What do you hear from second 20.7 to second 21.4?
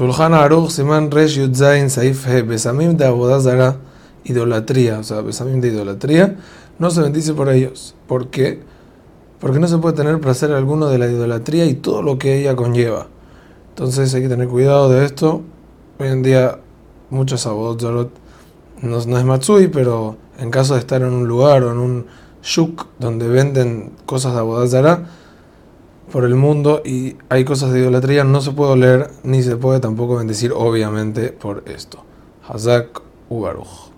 de estar en un